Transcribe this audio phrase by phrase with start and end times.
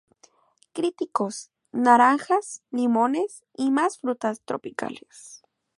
[0.75, 5.43] Cítricos; naranjas, limones y más frutas tropicales.